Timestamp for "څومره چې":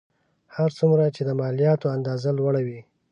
0.79-1.21